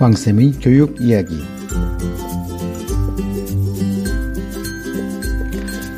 왕쌤의 0.00 0.52
교육 0.62 0.98
이야기. 1.00 1.34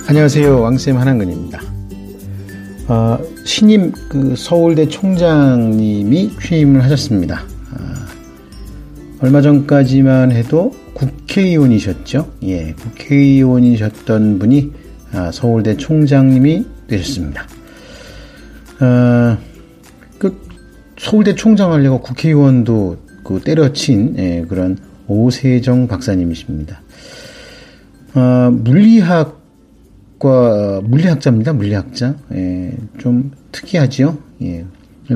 안녕하세요. 0.08 0.60
왕쌤 0.60 0.98
한한근입니다. 0.98 1.62
어, 2.88 3.18
신임 3.44 3.92
그 4.08 4.34
서울대 4.36 4.88
총장님이 4.88 6.32
취임을 6.40 6.82
하셨습니다. 6.82 7.42
어, 7.70 7.84
얼마 9.20 9.40
전까지만 9.40 10.32
해도 10.32 10.74
국회의원이셨죠. 10.94 12.28
예, 12.42 12.74
국회의원이셨던 12.74 14.40
분이 14.40 14.72
아, 15.12 15.30
서울대 15.30 15.76
총장님이 15.76 16.66
되셨습니다. 16.88 17.46
어, 18.80 19.38
그 20.18 20.40
서울대 20.98 21.34
총장 21.34 21.72
하려고 21.72 22.00
국회의원도 22.00 22.98
그 23.24 23.40
때려친 23.40 24.14
예, 24.18 24.44
그런 24.48 24.78
오세정 25.06 25.88
박사님이십니다. 25.88 26.80
어, 28.14 28.50
물리학과 28.52 29.32
물리학자입니다. 30.84 31.52
물리학자. 31.52 32.14
예, 32.34 32.72
좀 32.98 33.32
특이하지요. 33.52 34.18
예. 34.42 34.64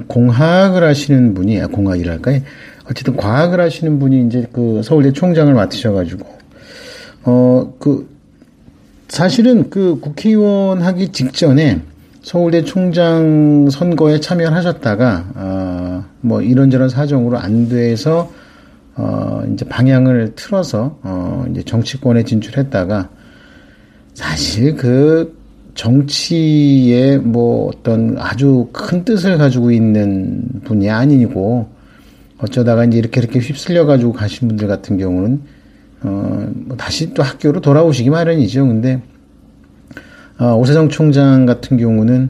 공학을 0.09 0.83
하시는 0.85 1.33
분이 1.35 1.61
아, 1.61 1.69
공학이랄까요? 1.69 2.41
어쨌든 2.91 3.17
과학을 3.17 3.61
하시는 3.61 3.99
분이 3.99 4.27
이제 4.27 4.47
그 4.53 4.83
서울대 4.85 5.13
총장을 5.13 5.53
맡으셔가지고 5.53 6.27
어 7.25 7.73
그 7.79 8.17
사실은 9.09 9.71
그 9.71 10.01
국회의원 10.01 10.83
하기 10.83 11.09
직전에 11.09 11.81
서울대 12.27 12.65
총장 12.65 13.71
선거에 13.71 14.19
참여하셨다가 14.19 15.33
어, 15.37 16.05
뭐 16.23 16.43
이런저런 16.43 16.89
사정으로 16.89 17.39
안 17.39 17.69
돼서 17.69 18.33
어, 18.97 19.45
이제 19.53 19.65
방향을 19.65 20.33
틀어서 20.35 20.99
어, 21.05 21.45
이제 21.49 21.63
정치권에 21.63 22.25
진출했다가 22.25 23.11
사실 24.15 24.75
그 24.75 25.39
정치에 25.77 27.19
뭐 27.19 27.69
어떤 27.69 28.17
아주 28.19 28.71
큰 28.73 29.05
뜻을 29.05 29.39
가지고 29.39 29.71
있는 29.71 30.43
분이 30.65 30.91
아니고 30.91 31.69
어쩌다가 32.39 32.87
이제 32.87 32.99
이렇게 32.99 33.21
이렇게 33.21 33.39
휩쓸려 33.39 33.87
가지고 33.87 34.13
가신 34.13 34.49
분들 34.49 34.67
같은 34.67 34.99
경우는 34.99 35.43
어 36.03 36.49
뭐 36.67 36.77
다시 36.77 37.15
또 37.15 37.23
학교로 37.23 37.61
돌아오시기 37.61 38.11
마련이죠. 38.11 38.67
근데 38.67 39.01
어, 40.39 40.55
오세정 40.55 40.89
총장 40.89 41.47
같은 41.47 41.77
경우는 41.77 42.29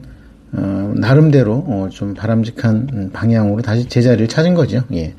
어, 0.53 0.93
나름대로 0.95 1.63
어, 1.67 1.89
좀 1.91 2.13
바람직한 2.13 3.11
방향으로 3.11 3.61
다시 3.61 3.85
제자리를 3.87 4.27
찾은 4.27 4.53
거죠. 4.53 4.83
예. 4.93 5.13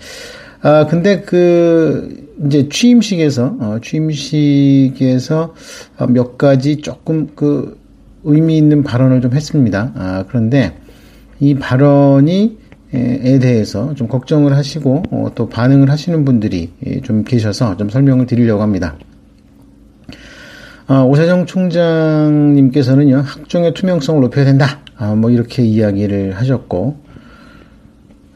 아 0.62 0.86
근데 0.86 1.20
그 1.20 2.26
이제 2.46 2.68
취임식에서 2.68 3.56
어, 3.60 3.78
취임식에서 3.82 5.54
어, 5.98 6.06
몇 6.06 6.38
가지 6.38 6.78
조금 6.78 7.28
그 7.34 7.78
의미 8.24 8.56
있는 8.56 8.82
발언을 8.82 9.20
좀 9.20 9.34
했습니다. 9.34 9.92
아 9.94 10.24
그런데 10.28 10.76
이 11.40 11.54
발언이 11.54 12.58
에 12.90 13.38
대해서 13.38 13.94
좀 13.94 14.08
걱정을 14.08 14.56
하시고 14.56 15.02
어, 15.10 15.30
또 15.34 15.46
반응을 15.46 15.90
하시는 15.90 16.24
분들이 16.24 16.70
예, 16.86 17.02
좀 17.02 17.22
계셔서 17.22 17.76
좀 17.76 17.90
설명을 17.90 18.24
드리려고 18.24 18.62
합니다. 18.62 18.96
아, 20.90 21.02
오세정 21.02 21.44
총장님께서는요 21.44 23.18
학종의 23.18 23.74
투명성을 23.74 24.22
높여야 24.22 24.46
된다. 24.46 24.80
아, 24.96 25.14
뭐 25.14 25.30
이렇게 25.30 25.62
이야기를 25.62 26.36
하셨고, 26.36 26.96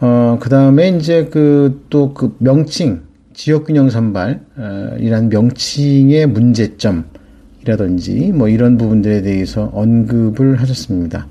어, 0.00 0.36
그 0.38 0.50
다음에 0.50 0.90
이제 0.90 1.24
그또그 1.24 2.36
명칭 2.40 3.04
지역균형 3.32 3.88
선발이란 3.88 5.30
명칭의 5.30 6.26
문제점이라든지 6.26 8.32
뭐 8.34 8.50
이런 8.50 8.76
부분들에 8.76 9.22
대해서 9.22 9.70
언급을 9.72 10.60
하셨습니다. 10.60 11.28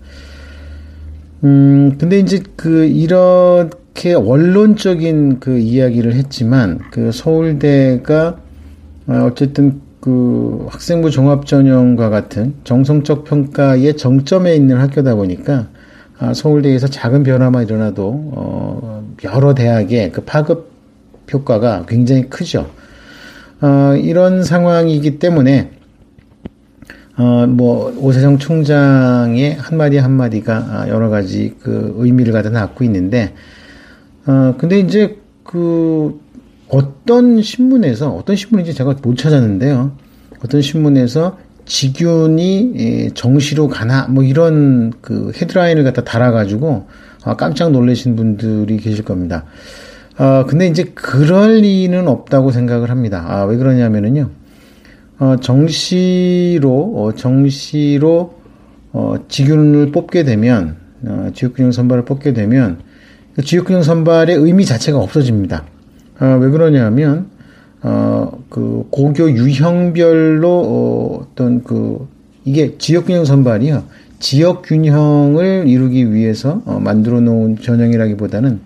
음, 1.43 1.97
근데 1.99 2.17
이제 2.17 2.41
그 2.55 2.85
이렇게 2.85 4.15
원론적인 4.15 5.39
그 5.39 5.59
이야기를 5.59 6.15
했지만 6.15 6.79
그 6.89 7.11
서울대가 7.11 8.39
어, 9.05 9.27
어쨌든 9.29 9.90
그 10.01 10.65
학생부 10.69 11.11
종합전형과 11.11 12.09
같은 12.09 12.55
정성적 12.63 13.23
평가의 13.23 13.95
정점에 13.95 14.55
있는 14.55 14.77
학교다 14.77 15.15
보니까 15.15 15.67
아, 16.17 16.33
서울대에서 16.33 16.87
작은 16.87 17.23
변화만 17.23 17.63
일어나도 17.63 18.31
어, 18.33 19.07
여러 19.23 19.53
대학의 19.53 20.11
그 20.11 20.21
파급 20.21 20.71
효과가 21.31 21.85
굉장히 21.87 22.29
크죠. 22.29 22.69
어, 23.61 23.95
이런 23.95 24.43
상황이기 24.43 25.19
때문에 25.19 25.71
어, 27.17 27.45
뭐, 27.45 27.93
오세정 27.99 28.39
총장의 28.39 29.55
한마디 29.55 29.97
한마디가 29.97 30.55
아, 30.57 30.87
여러 30.87 31.09
가지 31.09 31.55
그 31.61 31.93
의미를 31.97 32.33
갖다 32.33 32.49
놨고 32.49 32.83
있는데, 32.85 33.33
어, 34.25 34.55
근데 34.57 34.79
이제 34.79 35.17
그 35.43 36.20
어떤 36.71 37.41
신문에서, 37.41 38.11
어떤 38.11 38.35
신문인지 38.35 38.73
제가 38.73 38.95
못 39.01 39.17
찾았는데요. 39.17 39.91
어떤 40.43 40.61
신문에서 40.61 41.37
지균이 41.65 43.11
정시로 43.13 43.67
가나, 43.67 44.07
뭐 44.07 44.23
이런 44.23 44.93
그 45.01 45.31
헤드라인을 45.35 45.83
갖다 45.83 46.03
달아가지고 46.03 46.87
아, 47.23 47.35
깜짝 47.35 47.71
놀라신 47.71 48.15
분들이 48.15 48.77
계실 48.77 49.03
겁니다. 49.05 49.45
어, 50.17 50.45
근데 50.47 50.67
이제 50.67 50.83
그럴 50.95 51.57
리는 51.57 52.07
없다고 52.07 52.51
생각을 52.51 52.89
합니다. 52.89 53.25
아, 53.27 53.43
왜 53.43 53.57
그러냐면은요. 53.57 54.29
어, 55.19 55.35
정시로, 55.39 56.93
어, 56.95 57.13
정시로, 57.15 58.39
어, 58.91 59.15
지균을 59.27 59.91
뽑게 59.91 60.23
되면, 60.23 60.77
어, 61.05 61.29
지역균형 61.33 61.71
선발을 61.71 62.05
뽑게 62.05 62.33
되면, 62.33 62.79
그 63.35 63.43
지역균형 63.43 63.83
선발의 63.83 64.35
의미 64.37 64.65
자체가 64.65 64.97
없어집니다. 64.97 65.63
어, 66.21 66.37
왜 66.39 66.49
그러냐면, 66.49 67.25
어, 67.81 68.31
그, 68.49 68.87
고교 68.91 69.31
유형별로, 69.31 70.49
어, 70.49 71.25
어떤 71.31 71.63
그, 71.63 72.07
이게 72.45 72.77
지역균형 72.77 73.25
선발이요. 73.25 73.83
지역균형을 74.19 75.65
이루기 75.67 76.13
위해서, 76.13 76.61
어, 76.65 76.79
만들어 76.79 77.19
놓은 77.19 77.57
전형이라기보다는 77.61 78.59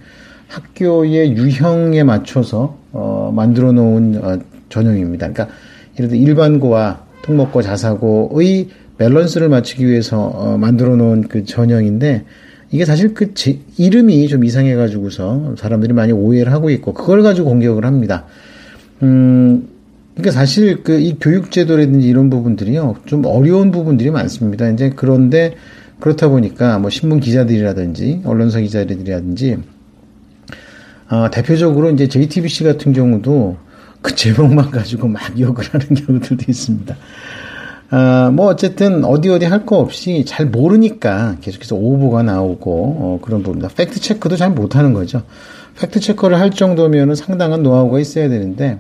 학교의 0.50 1.38
유형에 1.38 2.04
맞춰서, 2.04 2.78
어, 2.92 3.32
만들어 3.34 3.72
놓은, 3.72 4.20
어, 4.22 4.38
전형입니다. 4.70 5.32
그러니까, 5.32 5.56
예를 5.98 6.10
들어 6.10 6.20
일반고와 6.20 7.06
특목고 7.22 7.62
자사고의 7.62 8.68
밸런스를 8.98 9.50
맞추기 9.50 9.88
위해서 9.88 10.22
어, 10.22 10.58
만들어 10.58 10.96
놓은 10.96 11.28
그 11.28 11.46
전형인데 11.46 12.26
이게 12.76 12.84
사실 12.84 13.14
그 13.14 13.34
제, 13.34 13.60
이름이 13.78 14.28
좀 14.28 14.44
이상해 14.44 14.76
가지고서 14.76 15.56
사람들이 15.58 15.94
많이 15.94 16.12
오해를 16.12 16.52
하고 16.52 16.70
있고 16.70 16.94
그걸 16.94 17.24
가지고 17.24 17.48
공격을 17.48 17.86
합니다. 17.86 18.26
음 19.02 19.70
그러니까 20.14 20.32
사실 20.32 20.84
그 20.84 21.00
이 21.00 21.16
교육 21.20 21.52
제도라든지 21.52 22.06
이런 22.06 22.30
부분들이요 22.30 22.98
좀 23.06 23.26
어려운 23.26 23.72
부분들이 23.72 24.12
많습니다. 24.12 24.70
이제 24.70 24.92
그런데 24.94 25.56
그렇다 26.02 26.28
보니까 26.28 26.78
뭐 26.80 26.90
신문 26.90 27.22
기자들이라든지 27.22 28.24
언론사 28.26 28.60
기자들이라든지 28.60 29.58
어, 31.10 31.30
대표적으로 31.32 31.92
이제 31.92 32.10
JTBC 32.10 32.66
같은 32.66 32.92
경우도 32.92 33.56
그 34.02 34.16
제목만 34.16 34.70
가지고 34.70 35.08
막 35.08 35.22
욕을 35.40 35.64
하는 35.72 35.88
경우들도 35.88 36.44
있습니다. 36.46 36.94
아, 37.92 38.32
뭐 38.34 38.48
어쨌든 38.48 39.04
어디 39.06 39.30
어디 39.30 39.46
할 39.46 39.66
거 39.66 39.78
없이 39.78 40.26
잘 40.26 40.48
모르니까 40.48 41.38
계속해서 41.42 41.76
오보가 41.76 42.24
나오고 42.24 42.72
어, 43.00 43.20
그런 43.22 43.44
부분다. 43.44 43.70
팩트 43.76 44.00
체크도 44.00 44.36
잘 44.38 44.52
못하는 44.52 44.94
거죠. 44.94 45.22
팩트 45.80 46.00
체크를 46.00 46.40
할 46.40 46.52
정도면은 46.52 47.16
상당한 47.16 47.64
노하우가 47.64 48.00
있어야 48.00 48.28
되는데 48.30 48.80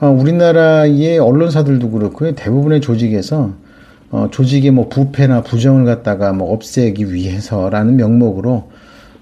어, 0.00 0.08
우리나라의 0.08 1.18
언론사들도 1.18 1.90
그렇고 1.90 2.34
대부분의 2.34 2.80
조직에서 2.80 3.52
어, 4.10 4.28
조직의 4.30 4.70
뭐 4.70 4.88
부패나 4.88 5.42
부정을 5.42 5.84
갖다가 5.84 6.32
뭐 6.32 6.52
없애기 6.52 7.12
위해서라는 7.12 7.96
명목으로 7.96 8.70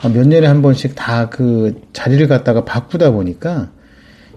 어, 0.03 0.09
몇 0.09 0.27
년에 0.27 0.47
한 0.47 0.61
번씩 0.61 0.95
다 0.97 1.29
그 1.31 1.81
자리를 1.93 2.27
갖다가 2.29 2.65
바꾸다 2.65 3.11
보니까 3.13 3.69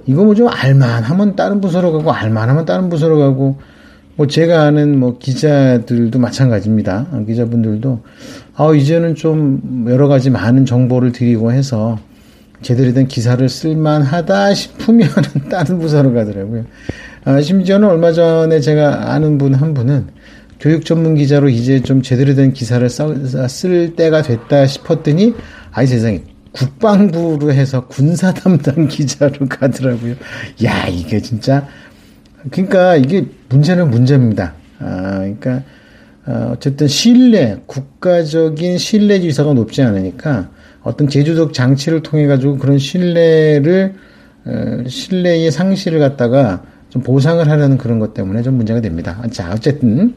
이거 0.05 0.23
뭐 0.23 0.35
좀 0.35 0.47
알만하면 0.47 1.35
다른 1.35 1.59
부서로 1.61 1.91
가고 1.91 2.11
알만하면 2.13 2.65
다른 2.65 2.89
부서로 2.89 3.17
가고 3.19 3.57
뭐 4.17 4.25
제가 4.25 4.63
아는 4.63 4.99
뭐 4.99 5.19
기자들도 5.19 6.17
마찬가지입니다. 6.17 7.07
기자분들도 7.27 8.01
아 8.55 8.73
이제는 8.73 9.13
좀 9.13 9.85
여러 9.87 10.07
가지 10.07 10.31
많은 10.31 10.65
정보를 10.65 11.11
드리고 11.11 11.51
해서 11.51 11.99
제대로 12.63 12.93
된 12.93 13.07
기사를 13.07 13.47
쓸만하다 13.47 14.55
싶으면은 14.55 15.13
다른 15.49 15.77
부서로 15.77 16.13
가더라고요. 16.13 16.65
아, 17.25 17.41
심지어는 17.41 17.87
얼마 17.87 18.11
전에 18.11 18.59
제가 18.59 19.13
아는 19.13 19.37
분 19.37 19.53
한 19.53 19.75
분은 19.75 20.07
교육 20.59 20.83
전문 20.85 21.13
기자로 21.13 21.49
이제 21.49 21.81
좀 21.81 22.01
제대로 22.01 22.33
된 22.33 22.53
기사를 22.53 22.89
쓸 22.89 23.95
때가 23.95 24.23
됐다 24.23 24.65
싶었더니 24.65 25.35
아이 25.71 25.85
세상에 25.85 26.23
국방부로 26.51 27.51
해서 27.51 27.85
군사 27.85 28.33
담당 28.33 28.87
기자로 28.89 29.47
가더라고요. 29.47 30.15
야, 30.63 30.87
이게 30.87 31.21
진짜 31.21 31.67
그러니까 32.51 32.95
이게 32.95 33.25
문제는 33.49 33.89
문제입니다. 33.89 34.53
아, 34.79 35.19
그러니까 35.19 35.63
어, 36.25 36.51
어쨌든 36.53 36.87
신뢰, 36.87 37.57
국가적인 37.65 38.77
신뢰 38.77 39.19
지수가 39.19 39.53
높지 39.53 39.81
않으니까 39.81 40.49
어떤 40.83 41.07
제주적 41.07 41.53
장치를 41.53 42.03
통해 42.03 42.27
가지고 42.27 42.57
그런 42.57 42.77
신뢰를 42.77 43.95
어, 44.45 44.83
신뢰의 44.87 45.51
상실을 45.51 45.99
갖다가 45.99 46.63
좀 46.89 47.01
보상을 47.01 47.47
하려는 47.47 47.77
그런 47.77 47.99
것 47.99 48.13
때문에 48.13 48.41
좀 48.41 48.55
문제가 48.55 48.81
됩니다. 48.81 49.21
자, 49.31 49.51
어쨌든 49.53 50.13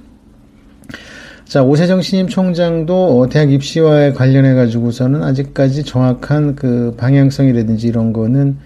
자 1.44 1.64
오세정 1.64 2.00
신임 2.02 2.28
총장도 2.28 3.28
대학 3.28 3.50
입시와에 3.50 4.12
관련해 4.12 4.54
가지고서는 4.54 5.22
아직까지 5.24 5.82
정확한 5.82 6.54
그 6.54 6.94
방향성이라든지 6.96 7.88
이런 7.88 8.12
거는 8.12 8.56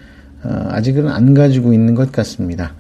어, 0.45 0.67
아직은 0.69 1.09
안 1.09 1.33
가지고 1.35 1.73
있는 1.73 1.95
것 1.95 2.13
같습니다. 2.13 2.75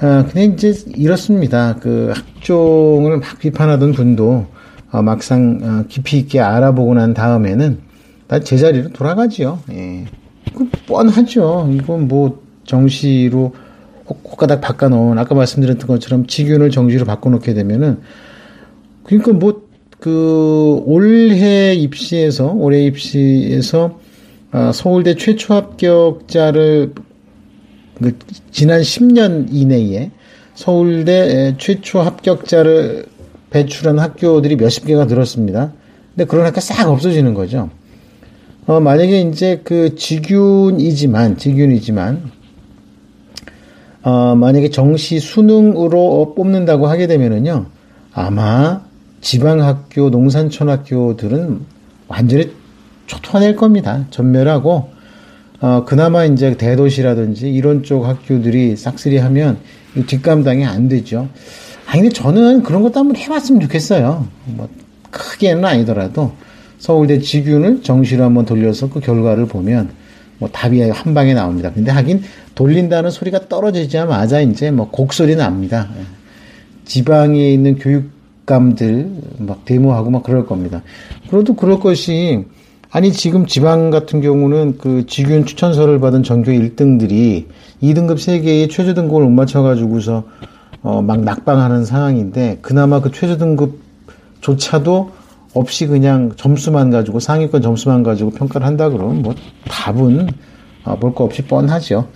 아, 0.00 0.24
근데 0.26 0.44
이제 0.44 0.74
이렇습니다. 0.94 1.76
그 1.76 2.12
학종을 2.14 3.18
막 3.18 3.38
비판하던 3.38 3.92
분도 3.92 4.46
어, 4.90 5.02
막상 5.02 5.58
어, 5.62 5.84
깊이 5.88 6.18
있게 6.18 6.40
알아보고 6.40 6.94
난 6.94 7.14
다음에는 7.14 7.78
다 8.26 8.40
제자리로 8.40 8.90
돌아가지요. 8.90 9.60
예. 9.72 10.04
그 10.54 10.68
뻔하죠. 10.86 11.70
이건 11.72 12.08
뭐 12.08 12.42
정시로 12.64 13.54
혹가닥 14.06 14.60
바꿔놓은 14.60 15.18
아까 15.18 15.34
말씀드렸던 15.34 15.86
것처럼 15.86 16.26
직윤을 16.26 16.70
정시로 16.70 17.04
바꿔놓게 17.04 17.54
되면은 17.54 18.00
그러니까 19.04 19.32
뭐 19.32 19.66
그 19.98 20.82
올해 20.84 21.74
입시에서 21.74 22.52
올해 22.52 22.84
입시에서 22.84 23.98
어, 24.52 24.70
서울대 24.72 25.14
최초 25.14 25.54
합격자를 25.54 26.92
그 28.02 28.16
지난 28.50 28.80
10년 28.80 29.48
이내에 29.50 30.10
서울대 30.54 31.54
최초 31.58 32.00
합격자를 32.00 33.06
배출한 33.50 33.98
학교들이 33.98 34.56
몇십 34.56 34.86
개가 34.86 35.04
늘었습니다. 35.04 35.72
근데 36.14 36.24
그런 36.26 36.46
학교 36.46 36.60
싹 36.60 36.88
없어지는 36.88 37.34
거죠. 37.34 37.70
어, 38.66 38.80
만약에 38.80 39.20
이제 39.20 39.60
그 39.62 39.94
직윤이지만, 39.94 41.36
직윤이지만, 41.36 42.32
어, 44.02 44.34
만약에 44.34 44.70
정시 44.70 45.20
수능으로 45.20 46.34
뽑는다고 46.36 46.88
하게 46.88 47.06
되면은요, 47.06 47.66
아마 48.12 48.82
지방학교, 49.20 50.10
농산촌 50.10 50.68
학교들은 50.68 51.60
완전히 52.08 52.50
초토화낼 53.06 53.56
겁니다. 53.56 54.06
전멸하고, 54.10 54.95
어, 55.60 55.84
그나마 55.84 56.24
이제 56.24 56.56
대도시라든지 56.56 57.50
이런 57.50 57.82
쪽 57.82 58.06
학교들이 58.06 58.76
싹쓸이 58.76 59.18
하면 59.18 59.58
뒷감당이 60.06 60.64
안 60.64 60.88
되죠. 60.88 61.28
아니, 61.86 62.02
근데 62.02 62.14
저는 62.14 62.62
그런 62.62 62.82
것도 62.82 63.00
한번 63.00 63.16
해봤으면 63.16 63.60
좋겠어요. 63.62 64.26
뭐, 64.46 64.68
크게는 65.10 65.64
아니더라도 65.64 66.32
서울대 66.78 67.18
직윤을 67.20 67.82
정시로 67.82 68.24
한번 68.24 68.44
돌려서 68.44 68.90
그 68.90 69.00
결과를 69.00 69.46
보면 69.46 69.90
뭐 70.38 70.48
답이 70.50 70.80
한 70.82 71.14
방에 71.14 71.32
나옵니다. 71.32 71.72
근데 71.72 71.90
하긴 71.90 72.22
돌린다는 72.54 73.10
소리가 73.10 73.48
떨어지자마자 73.48 74.40
이제 74.40 74.70
뭐 74.70 74.90
곡소리 74.90 75.36
납니다. 75.36 75.88
예. 75.98 76.02
지방에 76.84 77.50
있는 77.50 77.78
교육감들 77.78 79.10
막 79.38 79.64
데모하고 79.64 80.10
막 80.10 80.22
그럴 80.22 80.46
겁니다. 80.46 80.82
그래도 81.30 81.54
그럴 81.54 81.80
것이 81.80 82.44
아니 82.96 83.12
지금 83.12 83.44
지방 83.44 83.90
같은 83.90 84.22
경우는 84.22 84.78
그 84.78 85.04
직윤 85.04 85.44
추천서를 85.44 86.00
받은 86.00 86.22
전교 86.22 86.50
1등들이 86.50 87.44
2등급 87.82 88.14
3개의 88.14 88.70
최저 88.70 88.94
등급을 88.94 89.22
못 89.22 89.28
맞춰 89.32 89.60
가지고서 89.60 90.24
어 90.82 91.02
막 91.02 91.20
낙방하는 91.20 91.84
상황인데 91.84 92.60
그나마 92.62 93.02
그 93.02 93.12
최저 93.12 93.36
등급조차도 93.36 95.10
없이 95.52 95.86
그냥 95.86 96.32
점수만 96.36 96.88
가지고 96.88 97.20
상위권 97.20 97.60
점수만 97.60 98.02
가지고 98.02 98.30
평가를 98.30 98.66
한다 98.66 98.88
그러면 98.88 99.20
뭐 99.20 99.34
답은 99.68 100.28
어, 100.86 100.96
볼거 100.98 101.24
없이 101.24 101.42
뻔하죠. 101.42 102.08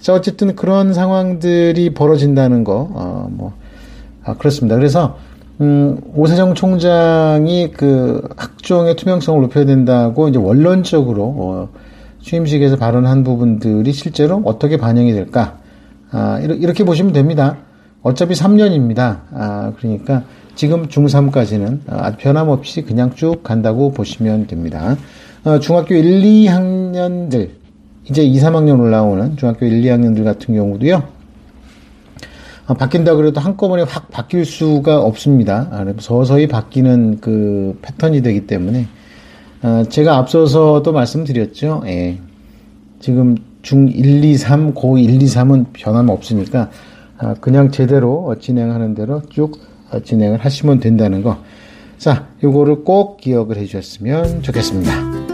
자 0.00 0.12
어쨌든 0.12 0.54
그런 0.54 0.92
상황들이 0.92 1.94
벌어진다는 1.94 2.62
거, 2.62 2.90
어, 2.92 3.28
뭐 3.30 3.54
아, 4.22 4.34
그렇습니다. 4.34 4.76
그래서 4.76 5.16
음, 5.60 6.00
오세정 6.14 6.54
총장이 6.54 7.70
그 7.70 8.28
학종의 8.36 8.96
투명성을 8.96 9.40
높여야 9.42 9.64
된다고 9.64 10.28
이제 10.28 10.38
원론적으로 10.38 11.22
어, 11.24 11.68
취임식에서 12.20 12.76
발언한 12.76 13.24
부분들이 13.24 13.92
실제로 13.92 14.42
어떻게 14.44 14.76
반영이 14.76 15.12
될까? 15.12 15.58
아, 16.10 16.38
이렇게 16.40 16.84
보시면 16.84 17.12
됩니다. 17.12 17.56
어차피 18.02 18.34
3년입니다. 18.34 19.20
아, 19.32 19.72
그러니까 19.78 20.24
지금 20.54 20.88
중3까지는 20.88 21.80
아주 21.88 22.16
변함없이 22.18 22.82
그냥 22.82 23.14
쭉 23.14 23.42
간다고 23.42 23.92
보시면 23.92 24.46
됩니다. 24.46 24.96
어, 25.44 25.58
중학교 25.60 25.94
1, 25.94 26.22
2학년들, 26.22 27.50
이제 28.04 28.22
2, 28.22 28.38
3학년 28.38 28.80
올라오는 28.80 29.36
중학교 29.36 29.66
1, 29.66 29.82
2학년들 29.82 30.24
같은 30.24 30.54
경우도요, 30.54 30.96
어, 30.96 31.15
바뀐다 32.74 33.14
그래도 33.14 33.40
한꺼번에 33.40 33.82
확 33.82 34.10
바뀔 34.10 34.44
수가 34.44 35.00
없습니다. 35.00 35.68
아, 35.70 35.84
서서히 35.98 36.48
바뀌는 36.48 37.20
그 37.20 37.78
패턴이 37.82 38.22
되기 38.22 38.46
때문에, 38.46 38.86
어, 39.62 39.84
제가 39.88 40.16
앞서서도 40.16 40.92
말씀드렸죠. 40.92 41.82
예. 41.86 42.18
지금 42.98 43.36
중 43.62 43.88
1, 43.88 44.24
2, 44.24 44.36
3, 44.36 44.74
고 44.74 44.98
1, 44.98 45.22
2, 45.22 45.26
3은 45.26 45.66
변함 45.72 46.08
없으니까, 46.08 46.70
아, 47.18 47.34
그냥 47.34 47.70
제대로 47.70 48.34
진행하는 48.40 48.94
대로 48.94 49.22
쭉 49.30 49.60
어, 49.90 50.00
진행을 50.00 50.38
하시면 50.38 50.80
된다는 50.80 51.22
거. 51.22 51.38
자, 51.98 52.26
요거를 52.42 52.84
꼭 52.84 53.18
기억을 53.18 53.56
해 53.56 53.64
주셨으면 53.64 54.42
좋겠습니다. 54.42 55.25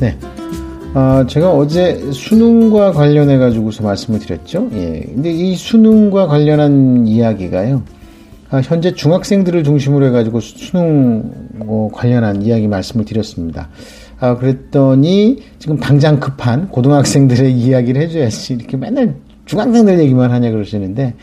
네. 0.00 0.16
어, 0.94 1.26
제가 1.26 1.52
어제 1.52 2.10
수능과 2.12 2.92
관련해 2.92 3.38
가지고서 3.38 3.82
말씀을 3.82 4.20
드렸죠. 4.20 4.68
예. 4.74 5.00
근데 5.00 5.30
이 5.30 5.56
수능과 5.56 6.28
관련한 6.28 7.06
이야기가요. 7.06 7.82
아, 8.50 8.60
현재 8.60 8.94
중학생들을 8.94 9.64
중심으로 9.64 10.06
해 10.06 10.10
가지고 10.10 10.38
수능 10.38 11.32
뭐 11.54 11.90
관련한 11.90 12.42
이야기 12.42 12.68
말씀을 12.68 13.04
드렸습니다. 13.04 13.68
아, 14.20 14.36
그랬더니 14.36 15.42
지금 15.58 15.78
당장 15.78 16.20
급한 16.20 16.68
고등학생들의 16.68 17.50
이야기를 17.58 18.00
해줘야지 18.02 18.54
이렇게 18.54 18.76
맨날 18.76 19.16
중학생들 19.46 19.98
얘기만 19.98 20.30
하냐 20.30 20.50
그러시는데 20.52 21.14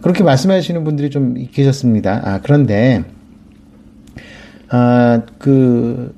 그렇게 0.00 0.24
말씀하시는 0.24 0.82
분들이 0.84 1.10
좀 1.10 1.34
계셨습니다. 1.52 2.22
아, 2.24 2.40
그런데 2.42 3.04
아, 4.70 5.20
그 5.38 6.14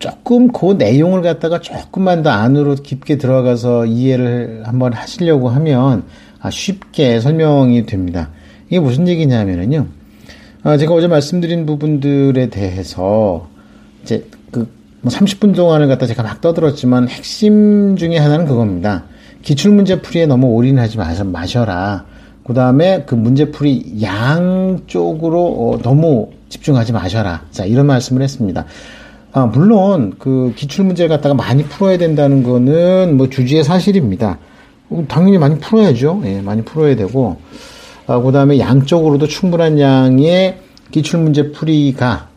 조금 0.00 0.48
그 0.50 0.72
내용을 0.72 1.22
갖다가 1.22 1.60
조금만 1.60 2.22
더 2.22 2.30
안으로 2.30 2.74
깊게 2.74 3.18
들어가서 3.18 3.84
이해를 3.84 4.62
한번 4.64 4.94
하시려고 4.94 5.50
하면 5.50 6.04
아, 6.40 6.50
쉽게 6.50 7.20
설명이 7.20 7.84
됩니다. 7.86 8.30
이게 8.68 8.80
무슨 8.80 9.06
얘기냐면은요. 9.06 9.86
아, 10.62 10.76
제가 10.78 10.94
어제 10.94 11.06
말씀드린 11.06 11.66
부분들에 11.66 12.48
대해서 12.48 13.48
이제 14.02 14.26
뭐 15.02 15.10
30분 15.10 15.54
동안을 15.54 15.86
갖다 15.86 16.06
제가 16.06 16.22
막 16.22 16.40
떠들었지만 16.40 17.08
핵심 17.08 17.96
중에 17.96 18.16
하나는 18.16 18.46
그겁니다. 18.46 19.04
기출문제 19.42 20.00
풀이에 20.00 20.26
너무 20.26 20.48
올인하지 20.48 20.98
마셔라. 21.24 22.06
그 22.44 22.54
다음에 22.54 23.04
그 23.06 23.14
문제풀이 23.14 24.02
양 24.02 24.80
쪽으로 24.86 25.44
어, 25.44 25.78
너무 25.82 26.30
집중하지 26.48 26.92
마셔라. 26.92 27.44
자, 27.50 27.64
이런 27.66 27.86
말씀을 27.86 28.22
했습니다. 28.22 28.64
아, 29.32 29.46
물론 29.46 30.14
그 30.18 30.52
기출 30.56 30.84
문제를 30.84 31.08
갖다가 31.08 31.34
많이 31.34 31.62
풀어야 31.64 31.98
된다는 31.98 32.42
거는 32.42 33.16
뭐 33.16 33.28
주지의 33.28 33.62
사실입니다. 33.62 34.38
어, 34.90 35.04
당연히 35.08 35.38
많이 35.38 35.58
풀어야죠. 35.58 36.22
예, 36.24 36.40
많이 36.40 36.62
풀어야 36.62 36.96
되고, 36.96 37.36
아, 38.06 38.20
그 38.20 38.32
다음에 38.32 38.58
양쪽으로도 38.58 39.28
충분한 39.28 39.78
양의 39.78 40.58
기출 40.90 41.20
문제 41.20 41.52
풀이가 41.52 42.28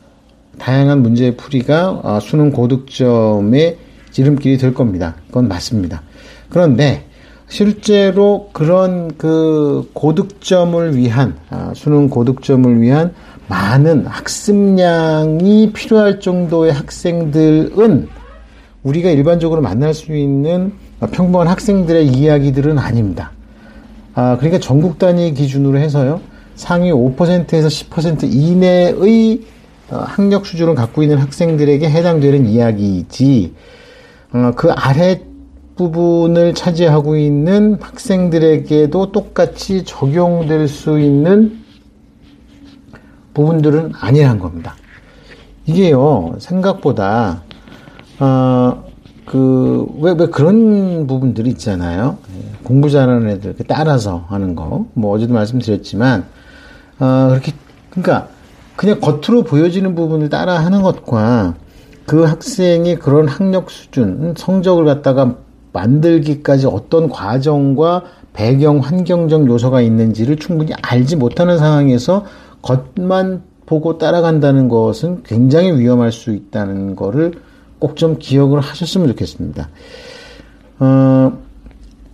다양한 0.60 1.02
문제의 1.02 1.36
풀이가 1.36 2.02
아, 2.04 2.20
수능 2.20 2.52
고득점의 2.52 3.78
지름길이 4.12 4.58
될 4.60 4.76
겁니다. 4.76 5.16
그건 5.28 5.48
맞습니다. 5.48 6.04
그런데 6.50 7.06
실제로 7.48 8.50
그런 8.54 9.18
그 9.18 9.90
고득점을 9.94 10.96
위한 10.96 11.38
아, 11.50 11.72
수능 11.76 12.10
고득점을 12.10 12.82
위한 12.82 13.14
많은 13.48 14.06
학습량이 14.06 15.72
필요할 15.74 16.20
정도의 16.20 16.74
학생들은 16.74 18.08
우리가 18.84 19.10
일반적으로 19.10 19.62
만날 19.62 19.94
수 19.94 20.16
있는 20.16 20.74
평범한 21.12 21.48
학생들의 21.48 22.08
이야기들은 22.08 22.78
아닙니다. 22.80 23.32
아, 24.16 24.38
그러니까 24.38 24.60
전국 24.60 25.00
단위 25.00 25.34
기준으로 25.34 25.78
해서요. 25.80 26.22
상위 26.56 26.92
5%에서 26.92 27.68
10% 27.68 28.32
이내의 28.32 29.42
어, 29.90 29.98
학력 29.98 30.46
수준을 30.46 30.76
갖고 30.76 31.04
있는 31.04 31.18
학생들에게 31.18 31.90
해당되는 31.90 32.46
이야기이지, 32.48 33.54
어, 34.34 34.52
그 34.56 34.72
아래 34.72 35.22
부분을 35.76 36.54
차지하고 36.54 37.18
있는 37.18 37.78
학생들에게도 37.82 39.12
똑같이 39.12 39.84
적용될 39.84 40.68
수 40.68 41.00
있는 41.00 41.63
부분들은 43.34 43.94
아니란 44.00 44.40
겁니다. 44.40 44.76
이게요, 45.66 46.36
생각보다, 46.40 47.44
어, 48.20 48.84
그, 49.26 49.88
왜, 50.00 50.14
왜 50.18 50.28
그런 50.28 51.08
부분들이 51.08 51.50
있잖아요. 51.52 52.18
예, 52.36 52.58
공부 52.64 52.90
잘하는 52.90 53.30
애들 53.30 53.56
따라서 53.68 54.26
하는 54.28 54.56
거. 54.56 54.86
뭐, 54.94 55.16
어제도 55.16 55.34
말씀드렸지만, 55.34 56.26
어, 57.00 57.28
그렇게, 57.30 57.54
그러니까, 57.90 58.28
그냥 58.76 59.00
겉으로 59.00 59.44
보여지는 59.44 59.96
부분을 59.96 60.30
따라 60.30 60.60
하는 60.60 60.82
것과 60.82 61.56
그 62.06 62.24
학생이 62.24 62.96
그런 62.98 63.28
학력 63.28 63.72
수준, 63.72 64.34
성적을 64.36 64.84
갖다가 64.86 65.36
만들기까지 65.72 66.68
어떤 66.68 67.10
과정과 67.10 68.04
배경, 68.34 68.80
환경적 68.80 69.48
요소가 69.48 69.82
있는지를 69.82 70.38
충분히 70.38 70.74
알지 70.82 71.16
못하는 71.16 71.58
상황에서 71.58 72.26
겉만 72.64 73.44
보고 73.68 73.98
따라간다는 73.98 74.68
것은 74.68 75.22
굉장히 75.24 75.78
위험할 75.78 76.12
수 76.12 76.34
있다는 76.34 76.96
거를 76.96 77.34
꼭좀 77.80 78.18
기억을 78.20 78.60
하셨으면 78.60 79.08
좋겠습니다. 79.10 79.70
어, 80.80 81.34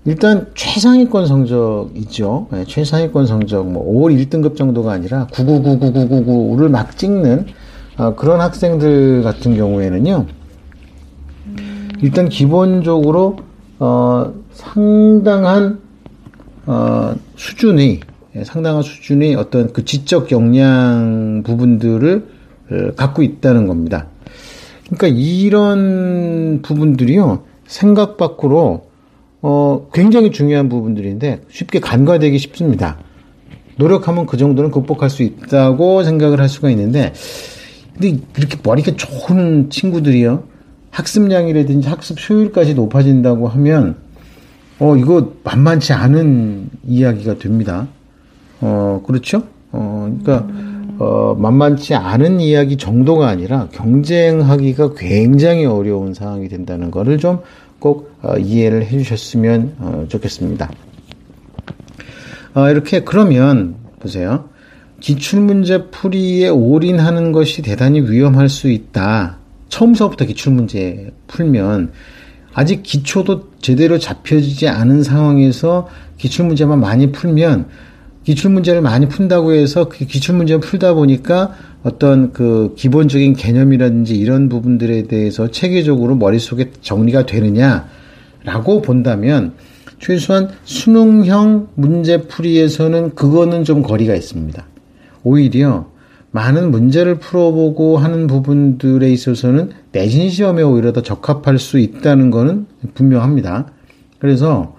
일단 0.06 0.48
최상위권 0.56 1.28
성적이죠. 1.28 2.48
네, 2.52 2.66
최상위권 2.66 3.28
성적 3.28 3.68
뭐 3.68 3.86
5월 3.86 4.28
1등급 4.28 4.56
정도가 4.56 4.92
아니라 4.92 5.28
9999999를 5.28 6.70
막 6.70 6.98
찍는 6.98 7.48
어, 7.98 8.16
그런 8.16 8.42
학생들 8.42 9.24
같은 9.24 9.56
경우에는요. 9.56 10.26
일단 12.02 12.30
기본적으로 12.30 13.38
어, 13.80 14.34
상당한 14.54 15.80
어, 16.66 17.14
수준의 17.36 17.90
예, 17.96 18.09
상당한 18.44 18.82
수준의 18.82 19.36
어떤 19.36 19.74
그 19.74 19.86
지적 19.86 20.32
역량 20.32 21.44
부분들을 21.46 22.28
어, 22.72 22.92
갖고 22.96 23.24
있다는 23.24 23.68
겁니다. 23.68 24.08
그러니까 24.86 25.08
이런 25.08 26.62
부분들이요 26.62 27.44
생각 27.68 28.18
밖으로 28.18 28.90
어, 29.42 29.88
굉장히 29.94 30.32
중요한 30.32 30.70
부분들인데 30.70 31.42
쉽게 31.50 31.80
간과되기 31.80 32.38
쉽습니다. 32.38 32.98
노력하면 33.78 34.26
그 34.26 34.36
정도는 34.36 34.72
극복할 34.72 35.10
수 35.10 35.24
있다고 35.24 36.04
생각을 36.04 36.42
할 36.42 36.50
수가 36.50 36.70
있는데 36.72 37.14
근데 37.98 38.22
그렇게 38.34 38.58
머리가 38.62 38.92
좋은 38.96 39.70
친구들이요 39.70 40.44
학습량이라든지 40.92 41.88
학습 41.88 42.18
효율까지 42.30 42.74
높아진다고 42.74 43.48
하면 43.48 43.96
어 44.80 44.96
이거 44.98 45.34
만만치 45.44 45.94
않은 45.94 46.70
이야기가 46.88 47.38
됩니다. 47.38 47.88
어 48.62 49.02
그렇죠? 49.06 49.44
어 49.72 50.10
그러니까 50.22 50.48
어 51.00 51.36
만만치 51.38 51.96
않은 51.96 52.40
이야기 52.40 52.78
정도가 52.78 53.28
아니라 53.28 53.68
경쟁하기가 53.72 54.94
굉장히 54.96 55.66
어려운 55.66 56.14
상황이 56.14 56.50
된다는 56.50 56.92
것을 56.92 57.18
좀꼭 57.18 58.12
어, 58.22 58.38
이해를 58.38 58.84
해 58.86 58.98
주셨으면 58.98 59.76
어, 59.80 60.06
좋겠습니다. 60.10 60.70
어, 62.56 62.70
이렇게 62.70 63.04
그러면 63.04 63.76
보세요. 64.00 64.50
기출문제 65.00 65.90
풀이에 65.92 66.50
올인하는 66.50 67.32
것이 67.32 67.62
대단히 67.62 68.02
위험할 68.02 68.50
수 68.50 68.70
있다. 68.70 69.38
처음서부터 69.70 70.26
기출문제 70.26 71.12
풀면 71.28 71.92
아직 72.54 72.84
기초도 72.84 73.52
제대로 73.62 73.98
잡혀지지 73.98 74.68
않은 74.68 75.04
상황에서 75.04 75.88
기출문제만 76.18 76.80
많이 76.80 77.12
풀면 77.12 77.68
기출 78.30 78.52
문제를 78.52 78.82
많이 78.82 79.08
푼다고 79.08 79.54
해서 79.54 79.90
그 79.90 80.06
기출 80.06 80.36
문제를 80.36 80.60
풀다 80.60 80.94
보니까 80.94 81.56
어떤 81.82 82.32
그 82.32 82.76
기본적인 82.78 83.34
개념이라든지 83.34 84.16
이런 84.16 84.50
부분들에 84.50 85.08
대해서 85.08 85.50
체계적으로 85.50 86.16
머릿속에 86.16 86.70
정리가 86.80 87.26
되느냐라고 87.26 88.84
본다면 88.84 89.54
최소한 89.98 90.50
수능형 90.64 91.70
문제풀이에서는 91.74 93.16
그거는 93.16 93.64
좀 93.64 93.82
거리가 93.82 94.14
있습니다. 94.14 94.64
오히려 95.24 95.88
많은 96.30 96.70
문제를 96.70 97.16
풀어보고 97.16 97.98
하는 97.98 98.28
부분들에 98.28 99.10
있어서는 99.10 99.72
내신 99.92 100.30
시험에 100.30 100.62
오히려 100.62 100.94
더 100.94 101.02
적합할 101.02 101.58
수 101.58 101.80
있다는 101.80 102.30
것은 102.30 102.68
분명합니다. 102.94 103.72
그래서 104.20 104.76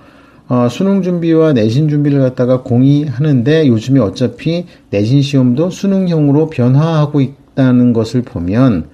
어, 0.51 0.69
수능 0.69 1.01
준비와 1.03 1.53
내신 1.53 1.89
준비를 1.89 2.19
갖다가 2.19 2.63
공의하는데 2.63 3.69
요즘에 3.69 4.01
어차피 4.01 4.67
내신 4.91 5.23
시험도 5.23 5.71
수능형으로 5.71 6.51
변화하고 6.51 7.21
있다는 7.21 7.93
것을 7.93 8.23
보면 8.23 8.89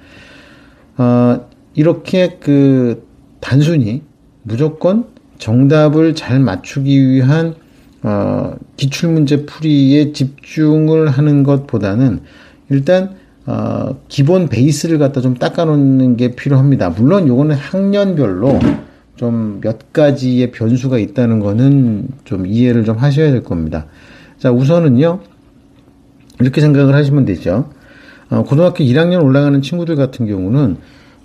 어, 0.98 1.40
이렇게 1.72 2.36
그 2.40 3.06
단순히 3.40 4.02
무조건 4.42 5.06
정답을 5.38 6.14
잘 6.14 6.40
맞추기 6.40 7.08
위한 7.08 7.54
어, 8.02 8.54
기출문제 8.76 9.46
풀이에 9.46 10.12
집중을 10.12 11.08
하는 11.08 11.42
것보다는 11.42 12.20
일단 12.68 13.14
어, 13.46 13.96
기본 14.08 14.50
베이스를 14.50 14.98
갖다 14.98 15.22
좀 15.22 15.32
닦아놓는 15.32 16.18
게 16.18 16.36
필요합니다. 16.36 16.90
물론 16.90 17.26
요거는 17.26 17.56
학년별로 17.56 18.58
좀 19.16 19.60
몇 19.62 19.92
가지의 19.92 20.52
변수가 20.52 20.98
있다는 20.98 21.40
거는 21.40 22.08
좀 22.24 22.46
이해를 22.46 22.84
좀 22.84 22.96
하셔야 22.96 23.30
될 23.30 23.42
겁니다. 23.42 23.86
자, 24.38 24.52
우선은요, 24.52 25.20
이렇게 26.40 26.60
생각을 26.60 26.94
하시면 26.94 27.24
되죠. 27.24 27.70
어, 28.28 28.44
고등학교 28.44 28.84
1학년 28.84 29.24
올라가는 29.24 29.60
친구들 29.62 29.96
같은 29.96 30.26
경우는, 30.26 30.76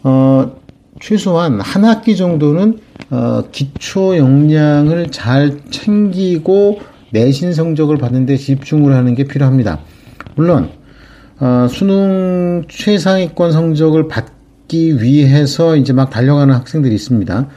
어, 0.03 0.55
최소한 0.99 1.59
한 1.59 1.85
학기 1.85 2.15
정도는, 2.15 2.79
어, 3.09 3.43
기초 3.51 4.17
역량을 4.17 5.11
잘 5.11 5.59
챙기고 5.69 6.79
내신 7.11 7.53
성적을 7.53 7.97
받는 7.97 8.25
데 8.25 8.37
집중을 8.37 8.93
하는 8.93 9.15
게 9.15 9.25
필요합니다. 9.25 9.79
물론, 10.35 10.69
어, 11.39 11.67
수능 11.69 12.63
최상위권 12.69 13.51
성적을 13.51 14.07
받기 14.07 15.01
위해서 15.01 15.75
이제 15.75 15.91
막 15.91 16.09
달려가는 16.09 16.53
학생들이 16.53 16.95
있습니다. 16.95 17.49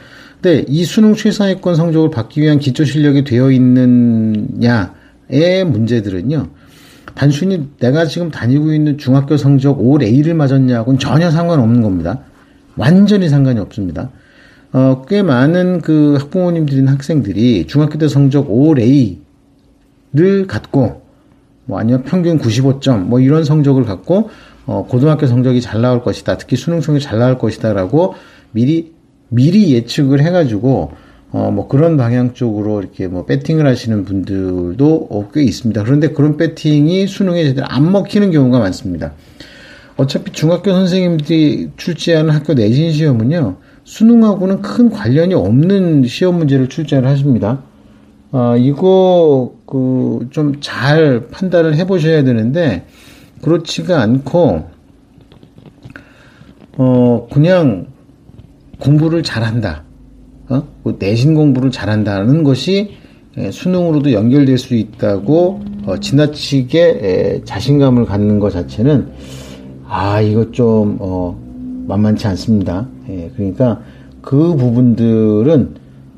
근데 0.45 0.63
이 0.67 0.85
수능 0.85 1.15
최상위권 1.15 1.73
성적을 1.73 2.11
받기 2.11 2.39
위한 2.39 2.59
기초 2.59 2.85
실력이 2.85 3.23
되어 3.23 3.49
있느냐의 3.49 4.85
문제들은요. 5.65 6.49
단순히 7.15 7.67
내가 7.79 8.05
지금 8.05 8.29
다니고 8.29 8.71
있는 8.71 8.99
중학교 8.99 9.37
성적 9.37 9.79
5A를 9.79 10.35
맞았냐고는 10.35 10.99
전혀 10.99 11.31
상관없는 11.31 11.81
겁니다. 11.81 12.19
완전히 12.75 13.27
상관이 13.27 13.59
없습니다. 13.59 14.11
어, 14.71 15.01
꽤 15.07 15.23
많은 15.23 15.81
그 15.81 16.17
학부모님들인 16.19 16.89
학생들이 16.89 17.65
중학교 17.65 17.97
때 17.97 18.07
성적 18.07 18.47
5A를 18.47 20.45
갖고 20.45 21.01
뭐 21.65 21.79
아니면 21.79 22.03
평균 22.03 22.37
95점 22.37 22.99
뭐 22.99 23.19
이런 23.19 23.43
성적을 23.43 23.83
갖고 23.83 24.29
어, 24.67 24.85
고등학교 24.87 25.25
성적이 25.25 25.61
잘 25.61 25.81
나올 25.81 26.03
것이다. 26.03 26.37
특히 26.37 26.55
수능 26.55 26.81
성적이 26.81 27.03
잘 27.03 27.17
나올 27.17 27.39
것이다라고 27.39 28.13
미리 28.51 28.94
미리 29.35 29.73
예측을 29.73 30.21
해가지고 30.21 30.91
어, 31.31 31.51
뭐 31.51 31.67
그런 31.67 31.97
방향 31.97 32.33
쪽으로 32.33 32.79
이렇게 32.79 33.07
뭐 33.07 33.25
배팅을 33.25 33.67
하시는 33.67 34.05
분들도 34.05 35.07
어, 35.09 35.29
꽤 35.33 35.43
있습니다. 35.43 35.83
그런데 35.83 36.09
그런 36.09 36.37
배팅이 36.37 37.07
수능에 37.07 37.43
제대로 37.43 37.67
안 37.69 37.91
먹히는 37.91 38.31
경우가 38.31 38.59
많습니다. 38.59 39.13
어차피 39.97 40.31
중학교 40.31 40.71
선생님들이 40.71 41.71
출제하는 41.77 42.33
학교 42.33 42.53
내신 42.53 42.91
시험은요, 42.91 43.57
수능하고는 43.83 44.61
큰 44.61 44.89
관련이 44.89 45.33
없는 45.33 46.05
시험 46.05 46.37
문제를 46.37 46.67
출제를 46.69 47.07
하십니다. 47.07 47.63
아, 48.31 48.55
이거, 48.57 49.53
그, 49.65 50.27
좀 50.31 50.59
잘 50.59 51.27
판단을 51.31 51.75
해 51.75 51.85
보셔야 51.87 52.23
되는데, 52.23 52.85
그렇지가 53.41 54.01
않고, 54.01 54.65
어, 56.77 57.27
그냥 57.31 57.87
공부를 58.79 59.23
잘한다. 59.23 59.83
어? 60.49 60.63
뭐 60.83 60.95
내신 60.99 61.33
공부를 61.33 61.71
잘한다는 61.71 62.43
것이 62.43 62.91
수능으로도 63.51 64.13
연결될 64.13 64.57
수 64.57 64.75
있다고 64.75 65.61
어, 65.85 65.97
지나치게 65.99 67.41
자신감을 67.45 68.05
갖는 68.05 68.39
것 68.39 68.51
자체는 68.51 69.11
아 69.87 70.21
이거 70.21 70.51
좀 70.51 70.97
어, 70.99 71.37
만만치 71.87 72.27
않습니다. 72.27 72.87
예, 73.09 73.31
그러니까 73.35 73.81
그 74.21 74.55
부분들은 74.55 75.75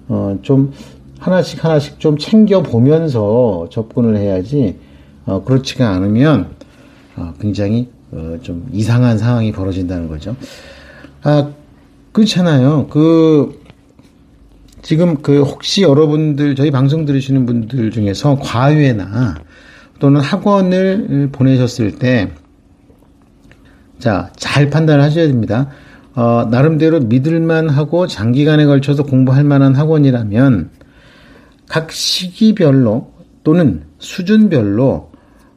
어, 0.10 0.38
좀 0.42 0.72
하나씩 1.20 1.64
하나씩 1.64 2.00
좀 2.00 2.18
챙겨 2.18 2.62
보면서 2.62 3.68
접근을 3.72 4.16
해야지 4.18 4.78
어, 5.26 5.44
그렇지가 5.44 5.90
않으면 5.90 6.48
어, 7.18 7.34
굉장히 7.42 7.90
어, 8.12 8.38
좀 8.42 8.70
이상한 8.72 9.18
상황이 9.18 9.52
벌어진다는 9.52 10.08
거죠. 10.08 10.36
아 11.24 11.52
그렇잖아요. 12.18 12.88
그 12.88 13.62
지금 14.82 15.22
그 15.22 15.44
혹시 15.44 15.84
여러분들 15.84 16.56
저희 16.56 16.72
방송 16.72 17.06
들으시는 17.06 17.46
분들 17.46 17.92
중에서 17.92 18.40
과외나 18.40 19.36
또는 20.00 20.20
학원을 20.22 21.30
보내셨을 21.32 22.00
때 22.00 22.32
자, 24.00 24.32
잘 24.36 24.72
판단을 24.72 25.04
하셔야 25.04 25.28
됩니다. 25.28 25.70
어, 26.16 26.48
나름대로 26.50 27.02
믿을만 27.02 27.70
하고 27.70 28.08
장기간에 28.08 28.66
걸쳐서 28.66 29.04
공부할 29.04 29.44
만한 29.44 29.76
학원이라면 29.76 30.72
각 31.70 31.92
시기별로 31.92 33.12
또는 33.44 33.84
수준별로 34.00 35.12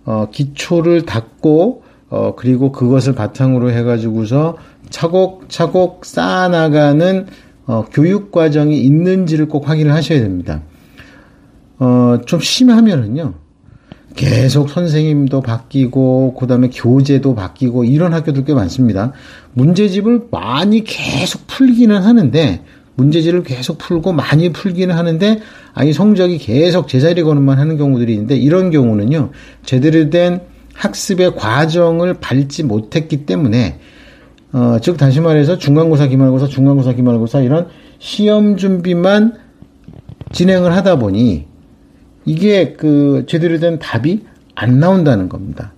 어, 0.05 0.29
기초를 0.31 1.07
닦고 1.07 1.85
어, 2.11 2.35
그리고 2.35 2.73
그것을 2.73 3.14
바탕으로 3.14 3.71
해가지고서 3.71 4.57
차곡차곡 4.90 6.05
쌓아나가는 6.05 7.26
어, 7.67 7.85
교육 7.93 8.33
과정이 8.33 8.81
있는지를 8.81 9.47
꼭 9.47 9.69
확인을 9.69 9.93
하셔야 9.93 10.21
됩니다. 10.21 10.62
어, 11.79 12.19
좀 12.26 12.40
심하면은요. 12.40 13.35
계속 14.17 14.71
선생님도 14.71 15.40
바뀌고 15.40 16.35
그다음에 16.35 16.69
교재도 16.69 17.37
바뀌고 17.37 17.85
이런 17.85 18.12
학교들 18.12 18.45
꽤 18.45 18.55
많습니다. 18.55 19.12
문제집을 19.52 20.26
많이 20.33 20.83
계속 20.83 21.47
풀기는 21.47 21.97
하는데 21.97 22.64
문제집을 22.97 23.45
계속 23.45 23.79
풀고 23.79 24.12
많이 24.12 24.52
풀기는 24.52 24.95
하는데 24.95 25.40
아니 25.73 25.93
성적이 25.93 26.38
계속 26.38 26.88
제자리 26.88 27.23
거는만 27.23 27.59
하는 27.61 27.76
경우들이 27.76 28.12
있는데 28.12 28.37
이런 28.37 28.71
경우는요. 28.71 29.31
제대로 29.64 30.11
된 30.11 30.40
학습의 30.80 31.37
과정을 31.37 32.14
밟지 32.14 32.64
못했기 32.64 33.26
때문에 33.26 33.78
어, 34.52 34.78
즉 34.80 34.96
다시 34.96 35.20
말해서 35.20 35.58
중간고사, 35.58 36.06
기말고사, 36.08 36.46
중간고사, 36.46 36.94
기말고사 36.94 37.40
이런 37.40 37.68
시험 37.99 38.56
준비만 38.56 39.34
진행을 40.32 40.75
하다 40.75 40.99
보니 40.99 41.46
이게 42.25 42.72
그 42.72 43.25
제대로 43.28 43.58
된 43.58 43.78
답이 43.78 44.25
안 44.54 44.80
나온다는 44.80 45.28
겁니다. 45.28 45.75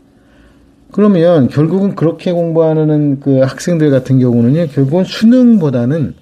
그러면 0.92 1.48
결국은 1.48 1.94
그렇게 1.94 2.32
공부하는 2.32 3.18
그 3.20 3.40
학생들 3.40 3.90
같은 3.90 4.20
경우는요, 4.20 4.68
결국은 4.68 5.04
수능보다는 5.04 6.14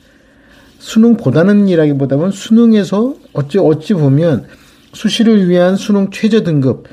수능보다는 0.78 1.68
이라기보다는 1.68 2.30
수능에서 2.30 3.14
어찌 3.34 3.58
어찌 3.58 3.94
보면 3.94 4.46
수시를 4.92 5.48
위한 5.48 5.76
수능 5.76 6.10
최저 6.10 6.42
등급 6.42 6.84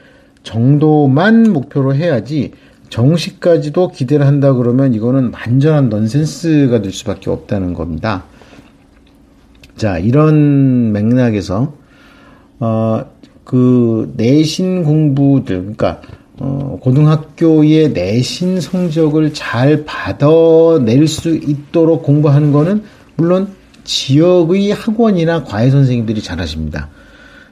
정도만 0.47 1.51
목표로 1.51 1.93
해야지 1.93 2.51
정시까지도 2.89 3.89
기대를 3.89 4.25
한다 4.25 4.53
그러면 4.53 4.93
이거는 4.93 5.33
완전한 5.33 5.89
넌센스가 5.89 6.81
될 6.81 6.93
수밖에 6.93 7.29
없다는 7.29 7.73
겁니다. 7.73 8.23
자, 9.75 9.99
이런 9.99 10.93
맥락에서 10.93 11.73
어, 12.59 13.05
그 13.43 14.13
내신 14.15 14.83
공부들, 14.83 15.57
그러니까 15.59 16.01
어, 16.39 16.79
고등학교의 16.81 17.91
내신 17.91 18.61
성적을 18.61 19.33
잘 19.33 19.83
받아낼 19.83 21.07
수 21.07 21.35
있도록 21.35 22.03
공부하는 22.03 22.53
거는 22.53 22.83
물론 23.17 23.49
지역의 23.83 24.71
학원이나 24.71 25.43
과외 25.43 25.69
선생님들이 25.69 26.21
잘하십니다. 26.21 26.89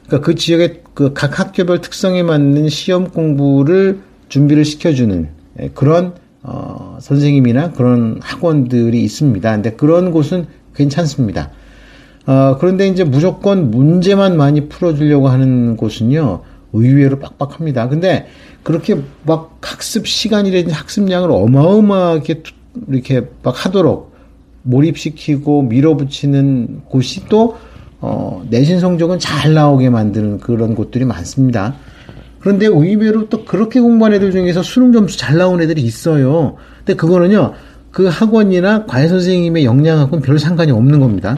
그러니까 0.07 0.25
그 0.25 0.35
지역의 0.35 0.81
그 0.93 1.13
각 1.13 1.39
학교별 1.39 1.81
특성에 1.81 2.23
맞는 2.23 2.69
시험 2.69 3.09
공부를 3.09 3.99
준비를 4.29 4.65
시켜주는 4.65 5.29
예, 5.61 5.69
그런 5.73 6.13
어, 6.41 6.97
선생님이나 7.01 7.71
그런 7.71 8.19
학원들이 8.21 9.03
있습니다. 9.03 9.51
근데 9.51 9.71
그런 9.71 10.11
곳은 10.11 10.47
괜찮습니다. 10.75 11.51
어, 12.27 12.57
그런데 12.59 12.87
이제 12.87 13.03
무조건 13.03 13.71
문제만 13.71 14.37
많이 14.37 14.67
풀어주려고 14.69 15.27
하는 15.27 15.75
곳은요, 15.75 16.41
의외로 16.73 17.19
빡빡합니다. 17.19 17.89
근데 17.89 18.27
그렇게 18.63 18.97
막 19.25 19.57
학습 19.61 20.07
시간이라든지 20.07 20.73
학습량을 20.73 21.31
어마어마하게 21.31 22.43
이렇게 22.89 23.27
막 23.43 23.65
하도록 23.65 24.13
몰입시키고 24.63 25.63
밀어붙이는 25.63 26.81
곳이 26.85 27.25
또, 27.27 27.57
어, 28.07 28.45
내신 28.51 28.79
성적은 28.79 29.17
잘 29.17 29.55
나오게 29.55 29.89
만드는 29.89 30.39
그런 30.39 30.75
곳들이 30.75 31.05
많습니다. 31.05 31.73
그런데 32.39 32.67
의외로 32.67 33.29
또 33.29 33.43
그렇게 33.45 33.81
공부한 33.81 34.13
애들 34.13 34.31
중에서 34.31 34.61
수능 34.61 34.91
점수 34.91 35.17
잘 35.17 35.37
나온 35.37 35.59
애들이 35.59 35.81
있어요. 35.81 36.55
근데 36.77 36.93
그거는요, 36.93 37.53
그 37.89 38.05
학원이나 38.05 38.85
과외 38.85 39.07
선생님의 39.07 39.65
역량하고는 39.65 40.21
별 40.21 40.37
상관이 40.37 40.71
없는 40.71 40.99
겁니다. 40.99 41.35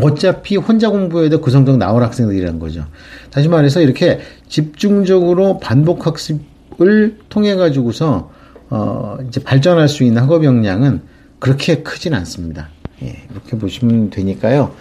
어차피 0.00 0.56
혼자 0.56 0.88
공부해도 0.88 1.42
그 1.42 1.50
성적 1.50 1.76
나올 1.76 2.02
학생들이라는 2.02 2.58
거죠. 2.58 2.86
다시 3.30 3.48
말해서 3.48 3.82
이렇게 3.82 4.20
집중적으로 4.48 5.58
반복 5.58 6.06
학습을 6.06 7.18
통해 7.28 7.56
가지고서 7.56 8.30
어 8.70 9.18
이제 9.28 9.42
발전할 9.42 9.86
수 9.86 10.02
있는 10.02 10.22
학업 10.22 10.44
역량은 10.44 11.02
그렇게 11.38 11.82
크진 11.82 12.14
않습니다. 12.14 12.68
예, 13.02 13.16
이렇게 13.30 13.58
보시면 13.58 14.10
되니까요. 14.10 14.72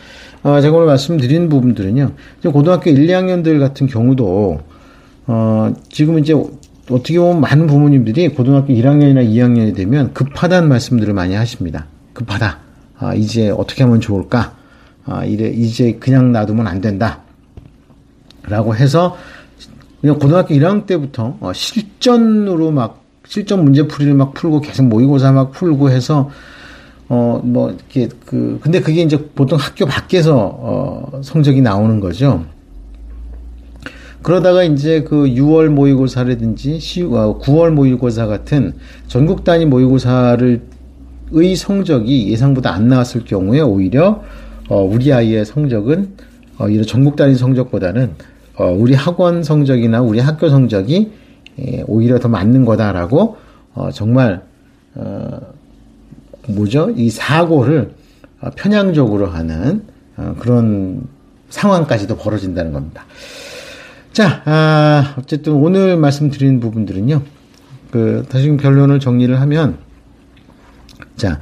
어, 0.43 0.61
제가 0.61 0.75
오늘 0.75 0.87
말씀드린 0.87 1.49
부분들은요. 1.49 2.11
고등학교 2.53 2.89
1, 2.89 3.07
2학년들 3.07 3.59
같은 3.59 3.87
경우도 3.87 4.61
어, 5.27 5.73
지금 5.91 6.17
이제 6.17 6.33
어떻게 6.89 7.19
보면 7.19 7.41
많은 7.41 7.67
부모님들이 7.67 8.29
고등학교 8.29 8.73
1학년이나 8.73 9.27
2학년이 9.27 9.75
되면 9.75 10.13
급하다는 10.13 10.69
말씀들을 10.69 11.13
많이 11.13 11.35
하십니다. 11.35 11.85
급하다. 12.13 12.59
아, 12.97 13.13
이제 13.13 13.49
어떻게 13.49 13.83
하면 13.83 14.01
좋을까? 14.01 14.55
아, 15.05 15.23
이래, 15.25 15.49
이제 15.49 15.97
그냥 15.99 16.31
놔두면 16.31 16.67
안 16.67 16.81
된다. 16.81 17.21
라고 18.43 18.75
해서, 18.75 19.17
그냥 20.01 20.17
고등학교 20.17 20.55
1학년 20.55 20.85
때부터 20.85 21.37
어, 21.39 21.53
실전으로 21.53 22.71
막, 22.71 23.03
실전 23.27 23.63
문제풀이를 23.63 24.15
막 24.15 24.33
풀고 24.33 24.61
계속 24.61 24.87
모의고사 24.87 25.31
막 25.31 25.51
풀고 25.51 25.91
해서, 25.91 26.31
어, 27.09 27.41
뭐, 27.43 27.71
이렇게, 27.71 28.07
그, 28.25 28.59
근데 28.61 28.79
그게 28.79 29.01
이제 29.01 29.17
보통 29.35 29.57
학교 29.59 29.85
밖에서, 29.85 30.37
어, 30.37 31.21
성적이 31.23 31.61
나오는 31.61 31.99
거죠. 31.99 32.45
그러다가 34.21 34.63
이제 34.63 35.03
그 35.03 35.25
6월 35.25 35.69
모의고사라든지 35.69 36.77
9월 36.77 37.67
어, 37.67 37.71
모의고사 37.71 38.27
같은 38.27 38.73
전국 39.07 39.43
단위 39.43 39.65
모의고사를 39.65 40.61
의 41.31 41.55
성적이 41.55 42.31
예상보다 42.31 42.73
안 42.73 42.87
나왔을 42.87 43.23
경우에 43.23 43.61
오히려 43.61 44.23
어, 44.67 44.81
우리 44.81 45.13
아이의 45.13 45.45
성적은 45.45 46.13
어, 46.57 46.69
이런 46.69 46.85
전국 46.85 47.15
단위 47.15 47.35
성적보다는 47.35 48.11
어, 48.55 48.71
우리 48.71 48.95
학원 48.95 49.43
성적이나 49.43 50.01
우리 50.01 50.19
학교 50.19 50.49
성적이 50.49 51.11
예, 51.59 51.83
오히려 51.87 52.19
더 52.19 52.29
맞는 52.29 52.65
거다라고 52.65 53.37
어, 53.75 53.89
정말 53.91 54.41
어, 54.95 55.39
뭐죠? 56.49 56.91
이 56.95 57.09
사고를 57.09 57.93
어, 58.41 58.49
편향적으로 58.55 59.27
하는 59.27 59.83
어, 60.17 60.35
그런 60.39 61.03
상황까지도 61.49 62.17
벌어진다는 62.17 62.71
겁니다. 62.71 63.05
자, 64.13 64.41
아, 64.45 65.15
어쨌든 65.17 65.53
오늘 65.53 65.97
말씀드린 65.97 66.59
부분들은요. 66.59 67.21
그 67.91 68.25
다시 68.29 68.55
결론을 68.55 68.99
정리를 68.99 69.39
하면 69.41 69.77
자, 71.15 71.39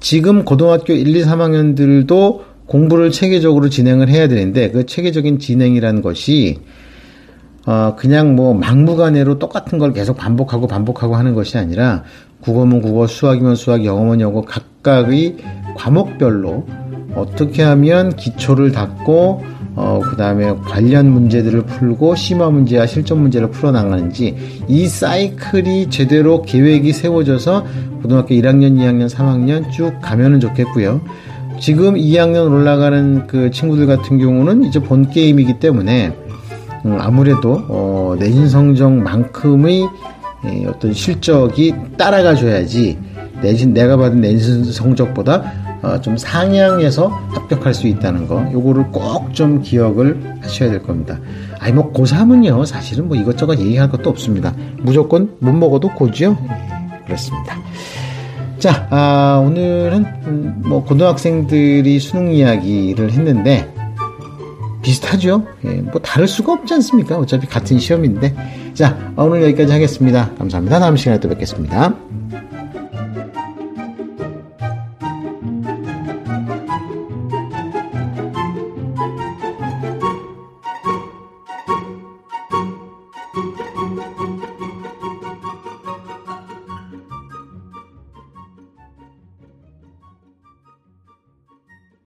지금 0.00 0.44
고등학교 0.44 0.92
1, 0.92 1.16
2, 1.16 1.22
3학년들도 1.22 2.42
공부를 2.66 3.10
체계적으로 3.10 3.68
진행을 3.68 4.08
해야 4.08 4.28
되는데 4.28 4.70
그 4.70 4.86
체계적인 4.86 5.38
진행이라는 5.38 6.02
것이 6.02 6.60
어 7.66 7.94
그냥 7.96 8.36
뭐 8.36 8.52
막무가내로 8.54 9.38
똑같은 9.38 9.78
걸 9.78 9.92
계속 9.92 10.16
반복하고 10.16 10.66
반복하고 10.66 11.16
하는 11.16 11.34
것이 11.34 11.56
아니라 11.56 12.04
국어면 12.44 12.82
국어, 12.82 13.06
수학이면 13.06 13.56
수학, 13.56 13.84
영어면 13.84 14.20
영어 14.20 14.42
각각의 14.42 15.36
과목별로 15.76 16.66
어떻게 17.14 17.62
하면 17.62 18.14
기초를 18.16 18.72
닦고 18.72 19.42
어, 19.76 20.00
그 20.04 20.16
다음에 20.16 20.54
관련 20.64 21.10
문제들을 21.10 21.62
풀고 21.62 22.14
심화 22.14 22.50
문제와 22.50 22.86
실전 22.86 23.20
문제를 23.22 23.50
풀어나가는지 23.50 24.36
이 24.68 24.86
사이클이 24.86 25.90
제대로 25.90 26.42
계획이 26.42 26.92
세워져서 26.92 27.64
고등학교 28.02 28.34
1학년, 28.34 28.76
2학년, 28.76 29.08
3학년 29.08 29.70
쭉 29.72 29.94
가면은 30.00 30.38
좋겠고요. 30.38 31.00
지금 31.58 31.94
2학년 31.94 32.52
올라가는 32.52 33.26
그 33.26 33.50
친구들 33.50 33.86
같은 33.86 34.18
경우는 34.18 34.64
이제 34.64 34.80
본 34.80 35.08
게임이기 35.08 35.58
때문에 35.60 36.16
음, 36.84 36.98
아무래도 37.00 37.62
어, 37.68 38.16
내신 38.18 38.48
성적만큼의 38.48 39.82
예, 39.82 39.86
어떤 40.68 40.92
실적이 40.92 41.74
따라가 41.96 42.34
줘야지 42.34 42.98
내신 43.42 43.72
내가 43.74 43.96
받은 43.96 44.20
내신 44.20 44.64
성적보다 44.64 45.52
어, 45.82 46.00
좀 46.00 46.16
상향해서 46.16 47.08
합격할 47.08 47.74
수 47.74 47.86
있다는 47.86 48.26
거 48.26 48.42
요거를 48.52 48.90
꼭 48.90 49.32
좀 49.34 49.60
기억을 49.60 50.38
하셔야 50.40 50.70
될 50.70 50.82
겁니다. 50.82 51.18
아니 51.58 51.72
뭐 51.72 51.92
고3은요 51.92 52.64
사실은 52.64 53.08
뭐 53.08 53.16
이것저것 53.16 53.58
얘기할 53.58 53.90
것도 53.90 54.08
없습니다. 54.10 54.54
무조건 54.78 55.34
못 55.40 55.52
먹어도 55.52 55.90
고지요. 55.90 56.38
예, 56.40 57.04
그렇습니다. 57.04 57.58
자 58.58 58.86
아, 58.90 59.42
오늘은 59.44 60.06
음, 60.26 60.62
뭐 60.64 60.84
고등학생들이 60.84 61.98
수능 61.98 62.32
이야기를 62.32 63.10
했는데 63.10 63.73
비슷하죠. 64.84 65.46
예, 65.64 65.68
뭐 65.80 66.00
다를 66.00 66.28
수가 66.28 66.52
없지 66.52 66.74
않습니까? 66.74 67.18
어차피 67.18 67.46
같은 67.46 67.78
시험인데. 67.78 68.36
자 68.74 69.12
오늘 69.16 69.42
여기까지 69.42 69.72
하겠습니다. 69.72 70.30
감사합니다. 70.38 70.78
다음 70.78 70.96
시간에 70.96 71.18
또 71.18 71.28
뵙겠습니다. 71.28 71.94